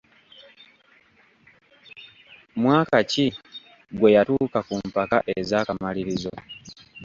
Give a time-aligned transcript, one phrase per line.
[2.61, 3.25] Mwaka ki
[3.97, 6.33] gwe yatuuka ku mpaka ez’akamalirizo?